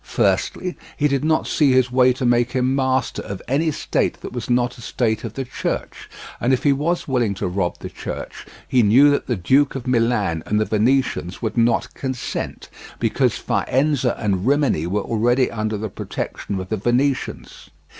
[0.03, 4.33] Firstly, he did not see his way to make him master of any state that
[4.33, 7.87] was not a state of the Church; and if he was willing to rob the
[7.91, 12.67] Church he knew that the Duke of Milan and the Venetians would not consent,
[12.97, 17.69] because Faenza and Rimini were already under the protection of the Venetians.